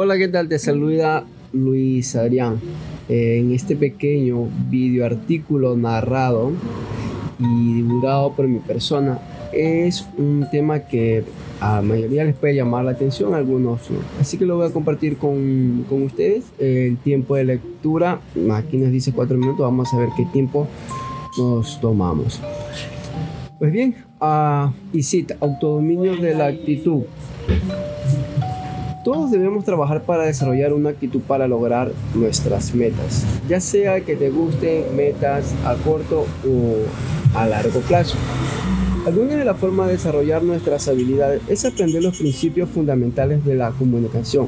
Hola, 0.00 0.16
¿qué 0.16 0.28
tal? 0.28 0.48
Te 0.48 0.60
saluda 0.60 1.24
Luis 1.52 2.14
Adrián. 2.14 2.60
En 3.08 3.52
este 3.52 3.74
pequeño 3.74 4.46
video 4.70 5.04
artículo 5.04 5.76
narrado 5.76 6.52
y 7.36 7.74
divulgado 7.74 8.32
por 8.32 8.46
mi 8.46 8.60
persona 8.60 9.18
es 9.52 10.06
un 10.16 10.46
tema 10.52 10.86
que 10.86 11.24
a 11.60 11.76
la 11.76 11.82
mayoría 11.82 12.22
les 12.22 12.36
puede 12.36 12.54
llamar 12.54 12.84
la 12.84 12.92
atención, 12.92 13.34
a 13.34 13.38
algunos 13.38 13.90
no. 13.90 13.98
Así 14.20 14.38
que 14.38 14.46
lo 14.46 14.58
voy 14.58 14.68
a 14.68 14.72
compartir 14.72 15.16
con, 15.16 15.84
con 15.88 16.04
ustedes. 16.04 16.44
El 16.60 16.98
tiempo 16.98 17.34
de 17.34 17.46
lectura, 17.46 18.20
aquí 18.52 18.76
nos 18.76 18.92
dice 18.92 19.12
cuatro 19.12 19.36
minutos, 19.36 19.62
vamos 19.62 19.92
a 19.92 19.98
ver 19.98 20.10
qué 20.16 20.24
tiempo 20.32 20.68
nos 21.36 21.80
tomamos. 21.80 22.40
Pues 23.58 23.72
bien, 23.72 23.96
uh, 24.20 24.70
y 24.92 25.02
cita, 25.02 25.36
autodominio 25.40 26.16
de 26.18 26.36
la 26.36 26.46
actitud. 26.46 27.02
Todos 29.08 29.30
debemos 29.30 29.64
trabajar 29.64 30.02
para 30.02 30.26
desarrollar 30.26 30.74
una 30.74 30.90
actitud 30.90 31.22
para 31.22 31.48
lograr 31.48 31.92
nuestras 32.14 32.74
metas, 32.74 33.24
ya 33.48 33.58
sea 33.58 34.02
que 34.02 34.16
te 34.16 34.28
gusten 34.28 34.94
metas 34.94 35.54
a 35.64 35.76
corto 35.76 36.26
o 36.46 37.34
a 37.34 37.46
largo 37.46 37.80
plazo. 37.80 38.18
Alguna 39.06 39.36
de 39.36 39.46
las 39.46 39.56
formas 39.56 39.86
de 39.86 39.94
desarrollar 39.94 40.42
nuestras 40.42 40.88
habilidades 40.88 41.40
es 41.48 41.64
aprender 41.64 42.02
los 42.02 42.18
principios 42.18 42.68
fundamentales 42.68 43.42
de 43.46 43.54
la 43.54 43.70
comunicación. 43.70 44.46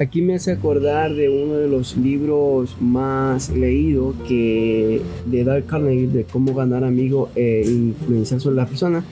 Aquí 0.00 0.22
me 0.22 0.36
hace 0.36 0.52
acordar 0.52 1.12
de 1.12 1.28
uno 1.28 1.56
de 1.56 1.68
los 1.68 1.94
libros 1.98 2.74
más 2.80 3.50
leídos 3.50 4.14
que 4.26 5.02
de 5.26 5.44
Dale 5.44 5.66
Carnegie 5.66 6.06
de 6.06 6.24
cómo 6.24 6.54
ganar 6.54 6.82
amigos 6.82 7.28
e 7.34 7.62
influenciar 7.66 8.40
sobre 8.40 8.56
las 8.56 8.70
personas. 8.70 9.04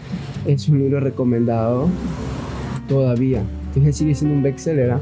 Es 0.46 0.70
un 0.70 0.78
libro 0.78 1.00
recomendado 1.00 1.86
todavía. 2.88 3.44
Sigue 3.74 4.14
siendo 4.14 4.36
un 4.36 4.42
bestseller. 4.42 4.90
¿ah? 4.92 5.00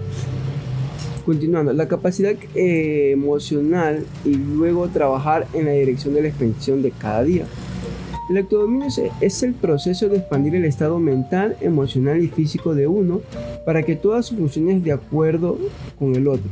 Continuando, 1.24 1.72
la 1.72 1.88
capacidad 1.88 2.34
eh, 2.54 3.10
emocional 3.12 4.04
y 4.24 4.34
luego 4.34 4.88
trabajar 4.88 5.46
en 5.52 5.66
la 5.66 5.72
dirección 5.72 6.14
de 6.14 6.22
la 6.22 6.28
expansión 6.28 6.82
de 6.82 6.90
cada 6.90 7.22
día. 7.22 7.44
El 8.30 8.36
autodominio 8.36 8.88
es 9.20 9.42
el 9.42 9.54
proceso 9.54 10.08
de 10.08 10.18
expandir 10.18 10.54
el 10.54 10.66
estado 10.66 10.98
mental, 10.98 11.56
emocional 11.62 12.22
y 12.22 12.28
físico 12.28 12.74
de 12.74 12.86
uno 12.86 13.22
para 13.64 13.82
que 13.82 13.96
todas 13.96 14.26
sus 14.26 14.38
funciones 14.38 14.84
de 14.84 14.92
acuerdo 14.92 15.58
con 15.98 16.14
el 16.14 16.28
otro. 16.28 16.50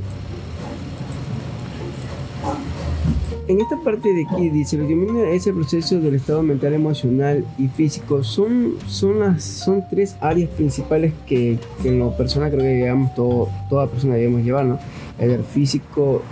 En 3.49 3.61
esta 3.61 3.77
parte 3.77 4.13
de 4.13 4.25
aquí 4.25 4.51
dice, 4.51 4.75
el 4.75 4.83
autodominio 4.83 5.25
es 5.27 5.47
el 5.47 5.55
proceso 5.55 6.01
del 6.01 6.17
estado 6.17 6.43
mental, 6.43 6.75
emocional 6.75 7.45
y 7.59 7.69
físico. 7.69 8.25
Son, 8.25 8.75
son, 8.89 9.21
las, 9.21 9.45
son 9.45 9.85
tres 9.89 10.17
áreas 10.21 10.51
principales 10.51 11.13
que, 11.27 11.59
que 11.81 11.91
en 11.91 12.01
lo 12.01 12.17
personal 12.17 12.51
creo 12.51 12.63
que 12.63 12.75
digamos 12.75 13.15
todo, 13.15 13.49
toda 13.71 13.87
persona 13.87 14.15
debemos 14.15 14.43
llevar, 14.43 14.65
¿no? 14.65 14.81
El 15.21 15.45
físico, 15.45 16.23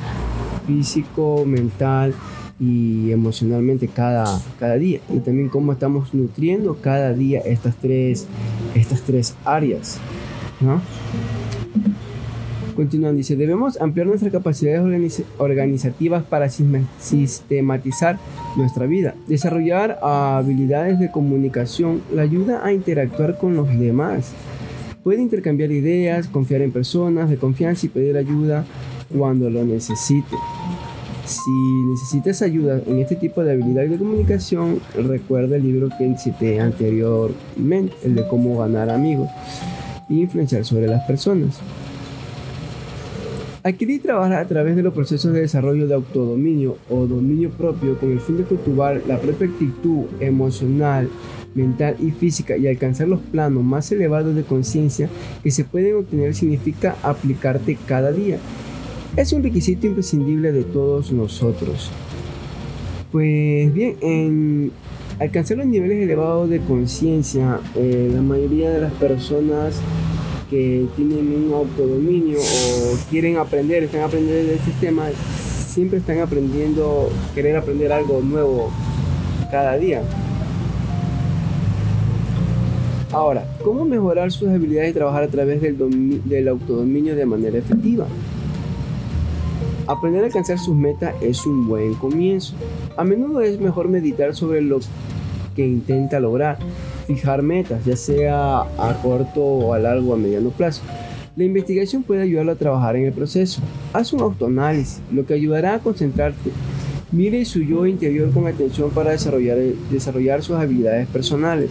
físico, 0.67 1.45
mental 1.47 2.15
y 2.59 3.13
emocionalmente 3.13 3.87
cada, 3.87 4.25
cada 4.59 4.75
día 4.75 5.01
y 5.09 5.19
también 5.19 5.49
cómo 5.49 5.73
estamos 5.73 6.15
nutriendo 6.15 6.77
cada 6.81 7.13
día 7.13 7.41
estas 7.41 7.77
tres, 7.77 8.27
estas 8.75 9.03
tres 9.03 9.37
áreas. 9.45 10.01
¿no? 10.61 10.81
Continuando, 12.77 13.19
dice, 13.19 13.37
debemos 13.37 13.81
ampliar 13.81 14.09
nuestras 14.09 14.33
capacidades 14.33 15.25
organizativas 15.39 16.25
para 16.25 16.49
sistematizar 16.49 18.19
nuestra 18.57 18.87
vida. 18.87 19.15
Desarrollar 19.29 19.99
habilidades 20.03 20.99
de 20.99 21.11
comunicación 21.11 22.03
la 22.13 22.23
ayuda 22.23 22.65
a 22.65 22.73
interactuar 22.73 23.39
con 23.39 23.55
los 23.57 23.69
demás. 23.79 24.33
Puede 25.05 25.23
intercambiar 25.23 25.71
ideas, 25.71 26.27
confiar 26.27 26.63
en 26.63 26.73
personas 26.73 27.31
de 27.31 27.37
confianza 27.37 27.87
y 27.87 27.91
pedir 27.91 28.17
ayuda 28.17 28.65
cuando 29.17 29.51
lo 29.51 29.65
necesite. 29.65 30.37
Si 31.25 31.51
necesitas 31.91 32.43
ayuda 32.43 32.81
en 32.87 32.99
este 32.99 33.17
tipo 33.17 33.45
de 33.45 33.53
habilidad 33.53 33.87
de 33.87 33.97
comunicación, 33.97 34.81
recuerda 34.95 35.57
el 35.57 35.63
libro 35.63 35.89
que 35.97 36.15
cité 36.19 36.61
anteriormente, 36.61 37.95
el 38.05 38.15
de 38.15 38.27
cómo 38.29 38.59
ganar 38.59 38.91
amigos 38.91 39.29
e 40.11 40.15
influenciar 40.15 40.65
sobre 40.65 40.87
las 40.87 41.05
personas. 41.07 41.61
Adquirir 43.65 43.97
y 43.97 43.99
trabajar 43.99 44.35
a 44.35 44.47
través 44.47 44.77
de 44.77 44.83
los 44.83 44.95
procesos 44.95 45.33
de 45.33 45.41
desarrollo 45.41 45.89
de 45.89 45.95
autodominio 45.95 46.77
o 46.89 47.07
dominio 47.07 47.51
propio 47.51 47.99
con 47.99 48.13
el 48.13 48.21
fin 48.21 48.37
de 48.37 48.45
cultivar 48.45 49.03
la 49.09 49.19
propia 49.19 49.49
actitud 49.49 50.05
emocional, 50.21 51.09
mental 51.55 51.97
y 51.99 52.11
física 52.13 52.57
y 52.57 52.69
alcanzar 52.69 53.09
los 53.09 53.21
planos 53.21 53.65
más 53.65 53.91
elevados 53.91 54.37
de 54.37 54.45
conciencia 54.45 55.09
que 55.43 55.51
se 55.51 55.65
pueden 55.65 55.97
obtener 55.97 56.35
significa 56.35 56.95
aplicarte 57.03 57.77
cada 57.87 58.13
día 58.13 58.39
es 59.17 59.33
un 59.33 59.43
requisito 59.43 59.87
imprescindible 59.87 60.53
de 60.53 60.65
todos 60.65 61.13
nosotros. 61.13 61.91
Pues 63.13 63.73
bien, 63.73 63.97
en 64.01 64.73
alcanzar 65.21 65.59
los 65.59 65.67
niveles 65.67 66.03
elevados 66.03 66.51
de 66.51 66.59
conciencia, 66.59 67.61
eh, 67.77 68.11
la 68.13 68.23
mayoría 68.23 68.71
de 68.71 68.81
las 68.81 68.93
personas 68.95 69.81
tienen 70.97 71.47
un 71.47 71.53
autodominio 71.53 72.39
o 72.39 72.97
quieren 73.11 73.39
aprender, 73.39 73.85
están 73.85 74.03
aprendiendo 74.03 74.45
de 74.45 74.55
este 74.55 74.71
sistema, 74.71 75.07
siempre 75.67 75.99
están 75.99 76.21
aprendiendo, 76.21 77.11
querer 77.35 77.57
aprender 77.57 77.93
algo 77.93 78.21
nuevo 78.21 78.71
cada 79.51 79.77
día. 79.77 80.03
Ahora, 83.11 83.47
¿cómo 83.65 83.85
mejorar 83.85 84.33
sus 84.33 84.49
habilidades 84.49 84.95
de 84.95 84.99
trabajar 84.99 85.23
a 85.25 85.29
través 85.29 85.61
del, 85.61 85.77
del 86.25 86.49
autodominio 86.49 87.15
de 87.15 87.27
manera 87.27 87.59
efectiva? 87.59 88.07
Aprender 89.87 90.23
a 90.23 90.27
alcanzar 90.27 90.59
sus 90.59 90.75
metas 90.75 91.15
es 91.21 91.45
un 91.47 91.67
buen 91.67 91.95
comienzo. 91.95 92.55
A 92.97 93.05
menudo 93.05 93.41
es 93.41 93.61
mejor 93.61 93.89
meditar 93.89 94.35
sobre 94.35 94.63
lo 94.63 94.81
que 95.55 95.67
intenta 95.67 96.21
lograr, 96.21 96.59
fijar 97.05 97.43
metas, 97.43 97.85
ya 97.85 97.97
sea 97.97 98.61
a 98.61 98.99
corto 99.03 99.41
o 99.41 99.75
a 99.75 99.79
largo 99.79 100.11
o 100.11 100.15
a 100.15 100.17
mediano 100.17 100.51
plazo. 100.51 100.83
La 101.37 101.45
investigación 101.45 102.05
puede 102.05 102.23
ayudarlo 102.23 102.53
a 102.53 102.57
trabajar 102.57 102.97
en 102.97 103.07
el 103.07 103.13
proceso. 103.13 103.61
Haz 103.93 104.13
un 104.13 104.21
autoanálisis, 104.21 105.01
lo 105.13 105.27
que 105.27 105.35
ayudará 105.35 105.75
a 105.75 105.79
concentrarte. 105.81 106.51
Mire 107.11 107.45
su 107.45 107.63
yo 107.63 107.87
interior 107.87 108.31
con 108.31 108.47
atención 108.47 108.91
para 108.91 109.11
desarrollar, 109.11 109.59
desarrollar 109.91 110.43
sus 110.43 110.57
habilidades 110.57 111.09
personales. 111.09 111.71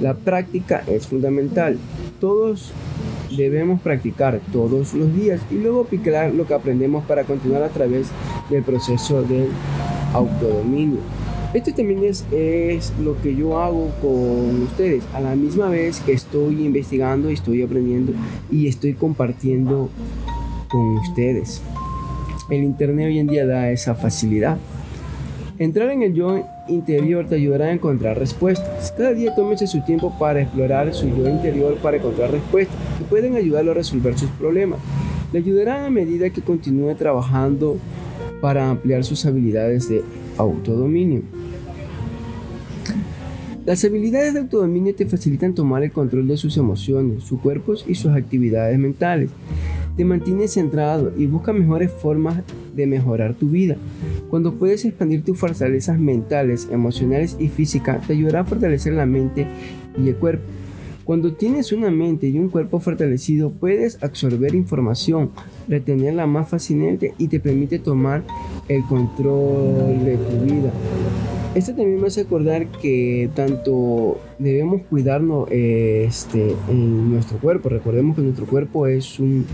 La 0.00 0.14
práctica 0.14 0.82
es 0.86 1.06
fundamental. 1.06 1.76
Todos 2.20 2.72
debemos 3.36 3.80
practicar 3.80 4.40
todos 4.52 4.94
los 4.94 5.14
días 5.14 5.40
y 5.50 5.54
luego 5.54 5.82
aplicar 5.82 6.32
lo 6.32 6.46
que 6.46 6.54
aprendemos 6.54 7.04
para 7.04 7.24
continuar 7.24 7.62
a 7.62 7.68
través 7.68 8.08
del 8.48 8.62
proceso 8.62 9.22
del 9.22 9.48
autodominio. 10.12 11.00
Esto 11.52 11.74
también 11.74 12.04
es, 12.04 12.24
es 12.30 12.92
lo 13.02 13.20
que 13.20 13.34
yo 13.34 13.58
hago 13.60 13.90
con 14.00 14.62
ustedes, 14.62 15.02
a 15.12 15.20
la 15.20 15.34
misma 15.34 15.68
vez 15.68 15.98
que 15.98 16.12
estoy 16.12 16.64
investigando, 16.64 17.28
estoy 17.28 17.62
aprendiendo 17.62 18.12
y 18.52 18.68
estoy 18.68 18.94
compartiendo 18.94 19.90
con 20.68 20.98
ustedes. 20.98 21.60
El 22.50 22.62
Internet 22.62 23.06
hoy 23.06 23.18
en 23.18 23.26
día 23.26 23.46
da 23.46 23.70
esa 23.70 23.96
facilidad. 23.96 24.58
Entrar 25.58 25.90
en 25.90 26.02
el 26.02 26.14
yo 26.14 26.40
interior 26.68 27.26
te 27.26 27.34
ayudará 27.34 27.66
a 27.66 27.72
encontrar 27.72 28.16
respuestas. 28.16 28.92
Cada 28.96 29.12
día 29.12 29.34
tómese 29.34 29.66
su 29.66 29.82
tiempo 29.82 30.16
para 30.20 30.42
explorar 30.42 30.94
su 30.94 31.08
yo 31.08 31.28
interior 31.28 31.74
para 31.82 31.96
encontrar 31.96 32.30
respuestas 32.30 32.76
que 32.96 33.04
pueden 33.04 33.34
ayudarlo 33.34 33.72
a 33.72 33.74
resolver 33.74 34.16
sus 34.16 34.30
problemas. 34.30 34.78
Le 35.32 35.40
ayudarán 35.40 35.84
a 35.84 35.90
medida 35.90 36.30
que 36.30 36.42
continúe 36.42 36.94
trabajando 36.94 37.76
para 38.40 38.70
ampliar 38.70 39.02
sus 39.04 39.26
habilidades 39.26 39.88
de 39.88 40.02
autodominio. 40.38 41.22
Las 43.66 43.84
habilidades 43.84 44.32
de 44.32 44.40
autodominio 44.40 44.94
te 44.94 45.04
facilitan 45.04 45.54
tomar 45.54 45.82
el 45.82 45.92
control 45.92 46.26
de 46.26 46.38
sus 46.38 46.56
emociones, 46.56 47.24
sus 47.24 47.40
cuerpos 47.40 47.84
y 47.86 47.94
sus 47.94 48.12
actividades 48.12 48.78
mentales. 48.78 49.30
Te 49.98 50.04
mantiene 50.04 50.48
centrado 50.48 51.12
y 51.16 51.26
busca 51.26 51.52
mejores 51.52 51.92
formas 51.92 52.42
de 52.74 52.86
mejorar 52.86 53.34
tu 53.34 53.50
vida. 53.50 53.76
Cuando 54.30 54.54
puedes 54.54 54.86
expandir 54.86 55.24
tus 55.24 55.38
fortalezas 55.38 55.98
mentales, 55.98 56.68
emocionales 56.72 57.36
y 57.38 57.48
físicas, 57.48 58.06
te 58.06 58.14
ayudará 58.14 58.40
a 58.40 58.44
fortalecer 58.44 58.94
la 58.94 59.04
mente 59.04 59.46
y 60.02 60.08
el 60.08 60.16
cuerpo. 60.16 60.44
Cuando 61.04 61.34
tienes 61.34 61.72
una 61.72 61.90
mente 61.90 62.28
y 62.28 62.38
un 62.38 62.48
cuerpo 62.48 62.80
fortalecido, 62.80 63.50
puedes 63.50 64.02
absorber 64.02 64.54
información, 64.54 65.30
retenerla 65.68 66.26
más 66.26 66.48
fácilmente 66.48 67.14
y 67.18 67.28
te 67.28 67.40
permite 67.40 67.78
tomar 67.78 68.22
el 68.68 68.84
control 68.84 70.04
de 70.04 70.16
tu 70.16 70.44
vida. 70.44 70.72
Esto 71.54 71.74
también 71.74 72.00
me 72.00 72.06
hace 72.06 72.20
acordar 72.20 72.66
que 72.66 73.28
tanto 73.34 74.20
debemos 74.38 74.82
cuidarnos 74.88 75.50
este, 75.50 76.54
en 76.68 77.10
nuestro 77.10 77.38
cuerpo. 77.38 77.68
Recordemos 77.68 78.14
que 78.14 78.22
nuestro 78.22 78.46
cuerpo 78.46 78.86
es 78.86 79.18
un 79.18 79.46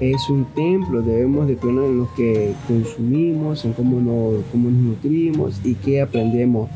es 0.00 0.28
un 0.28 0.46
templo, 0.54 1.00
debemos 1.02 1.46
de 1.46 1.58
en 1.62 1.98
lo 1.98 2.08
que 2.14 2.52
consumimos, 2.68 3.64
en 3.64 3.72
cómo 3.72 4.00
nos, 4.00 4.44
cómo 4.52 4.70
nos 4.70 4.80
nutrimos 4.80 5.60
y 5.64 5.74
qué 5.74 6.02
aprendemos 6.02 6.68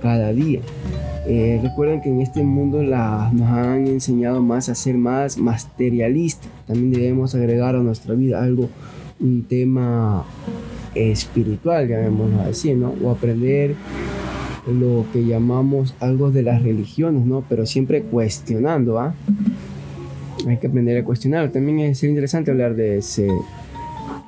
cada 0.00 0.32
día. 0.32 0.60
Eh, 1.26 1.60
recuerden 1.62 2.00
que 2.00 2.08
en 2.08 2.22
este 2.22 2.42
mundo 2.42 2.82
la, 2.82 3.30
nos 3.34 3.48
han 3.48 3.86
enseñado 3.86 4.42
más 4.42 4.70
a 4.70 4.74
ser 4.74 4.96
más 4.96 5.36
materialista. 5.36 6.48
También 6.66 6.92
debemos 6.92 7.34
agregar 7.34 7.76
a 7.76 7.80
nuestra 7.80 8.14
vida 8.14 8.42
algo, 8.42 8.70
un 9.20 9.44
tema 9.44 10.24
espiritual, 10.98 11.88
llamémoslo 11.88 12.42
así, 12.42 12.74
¿no? 12.74 12.94
O 13.02 13.10
aprender 13.10 13.74
lo 14.66 15.04
que 15.12 15.24
llamamos 15.24 15.94
algo 16.00 16.30
de 16.30 16.42
las 16.42 16.62
religiones, 16.62 17.24
¿no? 17.24 17.44
Pero 17.48 17.66
siempre 17.66 18.02
cuestionando, 18.02 18.98
¿ah? 18.98 19.14
Hay 20.46 20.58
que 20.58 20.66
aprender 20.66 20.98
a 20.98 21.04
cuestionar. 21.04 21.50
También 21.50 21.80
es 21.80 22.02
interesante 22.04 22.50
hablar 22.50 22.74
de 22.74 22.98
ese, 22.98 23.28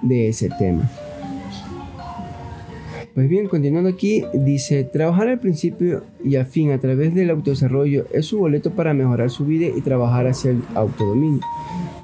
de 0.03 0.29
ese 0.29 0.49
tema. 0.59 0.91
Pues 3.15 3.29
bien, 3.29 3.49
continuando 3.49 3.91
aquí, 3.91 4.25
dice, 4.33 4.85
trabajar 4.85 5.29
al 5.29 5.41
principio 5.41 6.05
y 6.25 6.37
a 6.37 6.45
fin 6.45 6.71
a 6.71 6.79
través 6.79 7.15
del 7.15 7.31
autodesarrollo 7.31 8.07
es 8.13 8.27
su 8.27 8.39
boleto 8.39 8.71
para 8.71 8.95
mejorar 8.95 9.31
su 9.31 9.45
vida 9.45 9.67
y 9.67 9.81
trabajar 9.81 10.27
hacia 10.29 10.53
el 10.53 10.63
autodominio. 10.75 11.41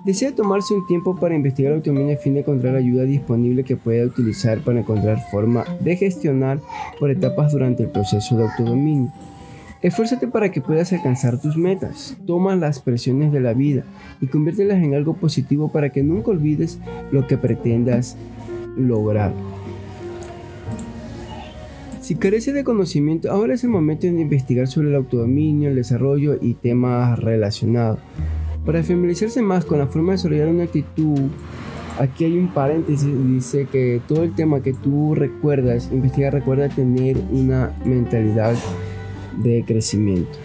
Desea 0.07 0.33
tomarse 0.33 0.73
un 0.73 0.87
tiempo 0.87 1.17
para 1.17 1.35
investigar 1.35 1.73
el 1.73 1.79
autodominio 1.79 2.15
a 2.15 2.17
fin 2.17 2.35
de 2.35 2.41
encontrar 2.41 2.77
ayuda 2.77 3.03
disponible 3.03 3.65
que 3.65 3.77
pueda 3.77 4.07
utilizar 4.07 4.61
para 4.61 4.79
encontrar 4.79 5.19
forma 5.33 5.65
de 5.81 5.97
gestionar 5.97 6.61
por 7.01 7.11
etapas 7.11 7.51
durante 7.51 7.83
el 7.83 7.89
proceso 7.89 8.37
de 8.37 8.45
autodominio. 8.45 9.13
Esfuérzate 9.83 10.29
para 10.29 10.53
que 10.53 10.61
puedas 10.61 10.93
alcanzar 10.93 11.41
tus 11.41 11.57
metas. 11.57 12.17
Toma 12.25 12.55
las 12.55 12.79
presiones 12.79 13.33
de 13.33 13.41
la 13.41 13.53
vida 13.53 13.83
y 14.21 14.29
conviértelas 14.29 14.81
en 14.81 14.95
algo 14.95 15.15
positivo 15.15 15.73
para 15.73 15.91
que 15.91 16.05
nunca 16.05 16.31
olvides 16.31 16.79
lo 17.11 17.27
que 17.27 17.37
pretendas 17.37 18.17
lograr. 18.77 19.33
Si 22.01 22.15
carece 22.15 22.53
de 22.53 22.63
conocimiento, 22.63 23.33
ahora 23.33 23.55
es 23.55 23.65
el 23.65 23.71
momento 23.71 24.07
de 24.07 24.21
investigar 24.21 24.69
sobre 24.69 24.91
el 24.91 24.95
autodominio, 24.95 25.69
el 25.69 25.75
desarrollo 25.75 26.39
y 26.41 26.55
temas 26.55 27.19
relacionados. 27.19 27.99
Para 28.67 28.83
familiarizarse 28.83 29.43
más 29.43 29.65
con 29.65 29.79
la 29.79 29.87
forma 29.87 30.11
de 30.11 30.17
desarrollar 30.17 30.49
una 30.49 30.65
actitud, 30.65 31.29
aquí 32.01 32.25
hay 32.25 32.37
un 32.37 32.49
paréntesis, 32.49 33.09
dice 33.29 33.69
que 33.71 34.01
todo 34.09 34.25
el 34.25 34.35
tema 34.35 34.61
que 34.61 34.73
tú 34.73 35.15
recuerdas, 35.15 35.89
investiga, 35.93 36.31
recuerda 36.31 36.69
tener 36.69 37.17
una 37.31 37.73
mentalidad 37.85 38.57
de 39.37 39.65
crecimiento. 39.65 40.37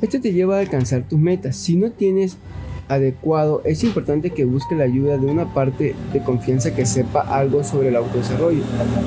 Esto 0.00 0.20
te 0.20 0.32
lleva 0.32 0.58
a 0.58 0.60
alcanzar 0.60 1.02
tus 1.02 1.18
metas. 1.18 1.56
Si 1.56 1.74
no 1.76 1.90
tienes 1.90 2.38
adecuado, 2.86 3.62
es 3.64 3.82
importante 3.82 4.30
que 4.30 4.44
busque 4.44 4.76
la 4.76 4.84
ayuda 4.84 5.18
de 5.18 5.26
una 5.26 5.52
parte 5.52 5.96
de 6.12 6.22
confianza 6.22 6.74
que 6.76 6.86
sepa 6.86 7.22
algo 7.22 7.64
sobre 7.64 7.88
el 7.88 7.96
autodesarrollo. 7.96 8.62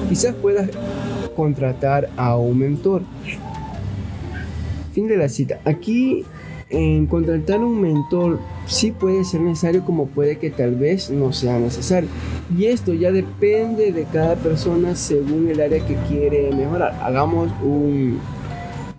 Quizás 0.09 0.35
puedas 0.35 0.69
contratar 1.37 2.09
a 2.17 2.35
un 2.35 2.59
mentor. 2.59 3.03
Fin 4.91 5.07
de 5.07 5.17
la 5.17 5.29
cita. 5.29 5.59
Aquí 5.65 6.25
en 6.73 7.05
contratar 7.05 7.59
un 7.59 7.79
mentor 7.79 8.39
sí 8.65 8.91
puede 8.91 9.23
ser 9.23 9.41
necesario 9.41 9.85
como 9.85 10.07
puede 10.07 10.37
que 10.37 10.49
tal 10.49 10.75
vez 10.75 11.11
no 11.11 11.31
sea 11.31 11.59
necesario. 11.59 12.09
Y 12.57 12.65
esto 12.65 12.93
ya 12.93 13.11
depende 13.11 13.91
de 13.91 14.05
cada 14.05 14.35
persona 14.35 14.95
según 14.95 15.47
el 15.49 15.61
área 15.61 15.85
que 15.85 15.95
quiere 16.09 16.51
mejorar. 16.51 16.99
Hagamos 17.01 17.51
un, 17.63 18.19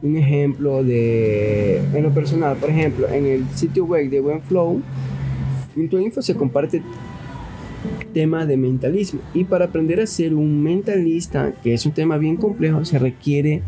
un 0.02 0.16
ejemplo 0.16 0.84
de, 0.84 1.78
en 1.78 2.02
lo 2.04 2.10
personal, 2.10 2.56
por 2.56 2.70
ejemplo, 2.70 3.08
en 3.08 3.26
el 3.26 3.44
sitio 3.54 3.84
web 3.84 4.08
de 4.08 4.20
Buenflow.info 4.20 6.22
se 6.22 6.36
comparte 6.36 6.80
tema 8.12 8.46
de 8.46 8.56
mentalismo 8.56 9.20
y 9.34 9.44
para 9.44 9.66
aprender 9.66 10.00
a 10.00 10.06
ser 10.06 10.34
un 10.34 10.62
mentalista, 10.62 11.52
que 11.62 11.74
es 11.74 11.84
un 11.84 11.92
tema 11.92 12.16
bien 12.16 12.36
complejo, 12.36 12.84
se 12.84 12.98
requiere 12.98 13.62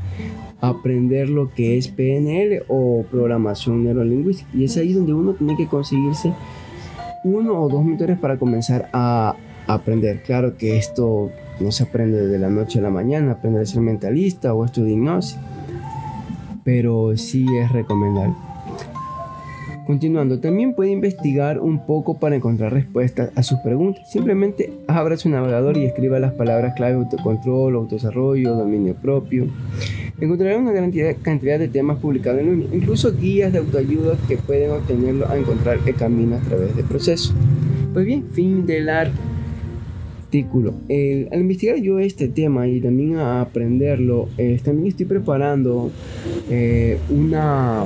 aprender 0.60 1.28
lo 1.28 1.52
que 1.52 1.78
es 1.78 1.88
PNL 1.88 2.64
o 2.68 3.04
programación 3.10 3.84
neurolingüística 3.84 4.48
y 4.54 4.64
es 4.64 4.76
ahí 4.76 4.92
donde 4.92 5.14
uno 5.14 5.34
tiene 5.34 5.56
que 5.56 5.66
conseguirse 5.66 6.32
uno 7.24 7.60
o 7.60 7.68
dos 7.68 7.84
mentores 7.84 8.18
para 8.18 8.38
comenzar 8.38 8.88
a 8.92 9.36
aprender. 9.66 10.22
Claro 10.22 10.56
que 10.56 10.76
esto 10.76 11.30
no 11.60 11.72
se 11.72 11.84
aprende 11.84 12.26
de 12.26 12.38
la 12.38 12.48
noche 12.48 12.78
a 12.78 12.82
la 12.82 12.90
mañana, 12.90 13.32
aprender 13.32 13.62
a 13.62 13.66
ser 13.66 13.80
mentalista 13.80 14.54
o 14.54 14.64
estudiar 14.64 14.96
hipnosis 14.96 15.38
pero 16.66 17.16
sí 17.16 17.46
es 17.62 17.70
recomendable. 17.70 18.34
Continuando, 19.86 20.40
también 20.40 20.74
puede 20.74 20.90
investigar 20.90 21.60
un 21.60 21.86
poco 21.86 22.18
para 22.18 22.34
encontrar 22.34 22.72
respuestas 22.72 23.30
a 23.36 23.44
sus 23.44 23.60
preguntas. 23.60 24.10
Simplemente 24.10 24.72
abra 24.88 25.16
su 25.16 25.28
navegador 25.28 25.76
y 25.76 25.84
escriba 25.84 26.18
las 26.18 26.32
palabras 26.32 26.74
clave 26.74 26.94
autocontrol, 26.94 27.76
autodesarrollo, 27.76 28.56
dominio 28.56 28.94
propio. 28.94 29.46
Encontrará 30.20 30.56
una 30.56 30.72
gran 30.72 30.90
cantidad 31.22 31.58
de 31.58 31.68
temas 31.68 31.98
publicados 31.98 32.40
en 32.40 32.50
línea, 32.50 32.68
incluso 32.72 33.14
guías 33.14 33.52
de 33.52 33.58
autoayuda 33.58 34.16
que 34.26 34.36
pueden 34.36 34.70
obtenerlo 34.70 35.28
a 35.28 35.36
encontrar 35.36 35.78
el 35.84 35.94
camino 35.94 36.36
a 36.36 36.40
través 36.40 36.74
del 36.74 36.86
proceso. 36.86 37.34
Pues 37.92 38.06
bien, 38.06 38.24
fin 38.32 38.66
del 38.66 38.88
arte 38.88 39.18
al 41.32 41.40
investigar 41.40 41.76
yo 41.78 41.98
este 41.98 42.28
tema 42.28 42.66
y 42.68 42.80
también 42.80 43.16
a 43.16 43.40
aprenderlo, 43.40 44.28
eh, 44.36 44.60
también 44.62 44.88
estoy 44.88 45.06
preparando 45.06 45.90
eh, 46.50 46.98
una, 47.08 47.84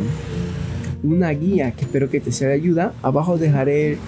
una 1.02 1.30
guía 1.30 1.72
que 1.72 1.84
espero 1.84 2.10
que 2.10 2.20
te 2.20 2.32
sea 2.32 2.48
de 2.48 2.54
ayuda. 2.54 2.92
Abajo 3.02 3.38
dejaré 3.38 3.98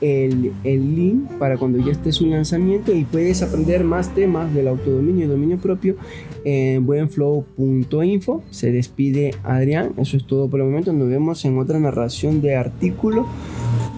el, 0.00 0.52
link 0.64 1.30
para 1.38 1.58
cuando 1.58 1.78
ya 1.78 1.92
esté 1.92 2.12
su 2.12 2.26
lanzamiento 2.26 2.92
y 2.92 3.04
puedes 3.04 3.42
aprender 3.42 3.84
más 3.84 4.14
temas 4.14 4.52
del 4.54 4.68
autodominio 4.68 5.26
y 5.26 5.28
dominio 5.28 5.58
propio 5.58 5.96
en 6.44 6.86
buenflow.info. 6.86 8.42
Se 8.50 8.72
despide 8.72 9.34
Adrián, 9.42 9.92
eso 9.98 10.16
es 10.16 10.26
todo 10.26 10.48
por 10.48 10.60
el 10.60 10.66
momento. 10.66 10.92
Nos 10.92 11.08
vemos 11.08 11.44
en 11.44 11.58
otra 11.58 11.78
narración 11.78 12.40
de 12.40 12.56
artículo 12.56 13.26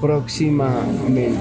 próximamente. 0.00 1.38